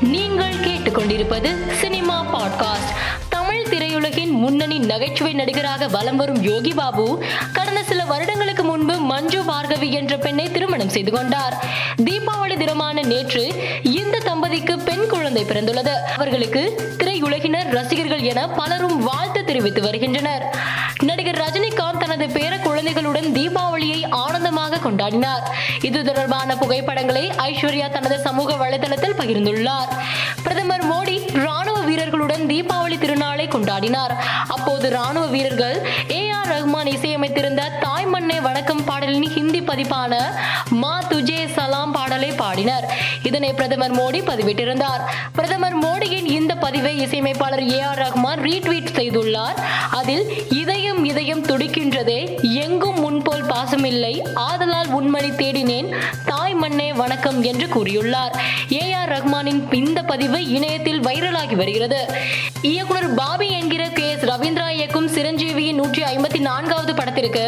[0.00, 2.94] நீங்கள் கேட்டுக்கொண்டிருப்பது cinema podcast.
[3.28, 9.90] Tamil திரையுலகின் முன்னணி நகைச்சுவை நடிகராக வலம் வரும் யோகி பாபு கடந்த சில வருடங்களுக்கு முன்பு மஞ்சு பார்கவி
[9.90, 11.64] என்ற பெண்ணை திருமணம் செய்து கொண்டார்.
[11.96, 15.92] தீபாவளி தினமான நேற்று இந்த தம்பதிக்கு பெண் குழந்தை பிறந்துள்ளது.
[16.16, 20.56] அவர்களுக்கு திரையுலகினர் ரசிகர்கள் என பலரும் வாழ்த்து தெரிவித்து வருகின்றனர்.
[21.02, 21.69] நடிகர் ரஜினி
[22.20, 25.44] தனது பேர குழந்தைகளுடன் தீபாவளியை ஆனந்தமாக கொண்டாடினார்.
[25.88, 29.90] இது தொடர்பான புகைப்படங்களை ஐஸ்வர்யா தனது சமூக வலைதளத்தில் பகிர்ந்துள்ளார்.
[30.42, 34.14] பிரதமர் மோடி ராணுவ வீரர்களுடன் தீபாவளி திருநாளை கொண்டாடினார்.
[34.56, 35.78] அப்போது ராணுவ வீரர்கள்
[36.18, 40.22] ஏ ஆர் ரஹ்மான் இசையமைத்திருந்த தாய் மண்ணை வணக்கம் பாடலின் ஹிந்தி பதிப்பான
[40.82, 42.86] மா துஜே சலாம் பாடலை பாடினர்.
[43.28, 45.02] இதனை பிரதமர் மோடி பதிவிட்டிருந்தார்.
[45.38, 45.99] பிரதமர் மோடி
[46.50, 49.58] இந்த பதிவை இசையமைப்பாளர் ஏ ஆர் ரஹ்மான் ரீட்வீட் செய்துள்ளார்.
[49.98, 50.24] அதில்
[50.60, 52.16] இதயம் இதயம் துடிக்கின்றதே
[52.62, 54.12] எங்கும் முன்போல் பாசமில்லை
[54.46, 55.90] ஆதலால் உண்மணி தேடினேன்
[56.24, 58.34] தாய் மண்ணே வணக்கம் என்று கூறியுள்ளார்.
[58.72, 62.00] ஏ ஆர் ரஹ்மானின் இந்த பதிவு இணையத்தில் வைரலாகி வருகிறது.
[62.72, 67.46] இயக்குனர் பாபி என்கிற கே எஸ் ரவீந்திரா இயக்கும் சிரஞ்சீவியின் நூற்றி ஐம்பத்தி நான்காவது படத்திற்கு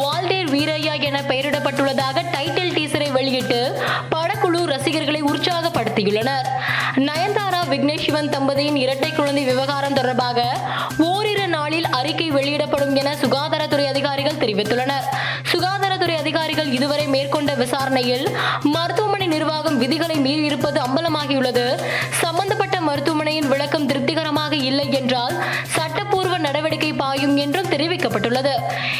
[0.00, 3.62] வால்டேர் வீரையா என பெயரிடப்பட்டுள்ளதாக டைட்டில் டீசரை வெளியிட்டு
[4.14, 6.48] படக்குழு ரசிகர்களை உற்சாகப்படுத்தியுள்ளனர்.
[6.96, 10.56] நயன்தாரா விக்னேஷ் சிவன் தம்பதியின் இரட்டை குழந்தை விவகாரம் தொடர்பாக
[10.98, 15.06] ஓரிரு நாளில் அறிக்கை வெளியிடப்படும் என சுகாதாரத்துறை அதிகாரிகள் தெரிவித்துள்ளனர்.
[15.52, 21.80] சுகாதாரத்துறை அதிகாரிகள் இதுவரை மேற்கொண்ட விசாரணையில் மருத்துவமனை நிர்வாகம் விதிகளை மீறியிருப்பது அம்பலமாகியுள்ளது.
[22.10, 25.42] சம்பந்தப்பட்ட மருத்துவமனையின் விளக்கம் திருப்திகரமாக இல்லை என்றால்
[27.34, 28.52] நடவடிக்கை என்றும் தெரிவிக்கப்பட்டுள்ளது.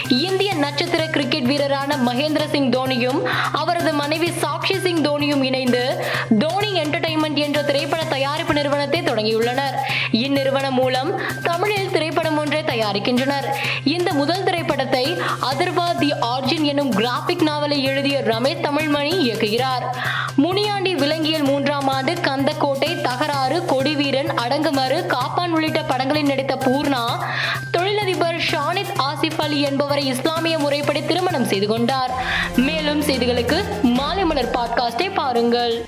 [0.08, 3.20] இந்திய நட்சத்திர கிரிக்கெட் வீரரான மகேந்திர சிங் தோனியும்
[3.52, 5.82] அவரது மனைவி சாக்ஷி சிங் தோனியும் இணைந்து
[6.38, 9.77] தோனி என்டர்டைன்மெண்ட் என்ற திரைப்பட தயாரிப்பு நிறுவனத்தை தொடங்கியுள்ளனர்.
[10.12, 11.10] இந்நிறுவனம் மூலம்
[11.42, 13.46] தமிழில் திரைப்படம் ஒன்றை தயாரிக்கின்றனர்.
[13.84, 15.05] இந்த முதல் திரைப்படத்தை
[15.50, 19.84] அதர்வா தி ஆர்ஜின் எனும் கிராபிக் நாவலை எழுதிய ரமேஷ் தமிழ்மணி இயக்குகிறார்.
[20.36, 22.83] முனியாண்டி விலங்கியல் மூன்றாம் ஆண்டு கந்தக்கோட்டை
[24.36, 27.24] அடங்குமாறு காப்பான் உள்ளிட்ட படங்களில் நடித்த பூர்ணா
[27.70, 32.11] தொழிலதிபர் ஷானித் ஆசிப் அலி என்பவரை இஸ்லாமிய முறைப்படி திருமணம் செய்து கொண்டார்.
[32.56, 35.86] மேலும் செய்திகளுக்கு மாலை மலர் பாட்காஸ்டை பாருங்கள்.